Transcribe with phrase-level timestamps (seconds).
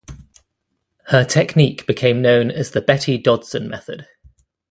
[1.09, 4.07] Her technique became known as the Betty Dodson Method.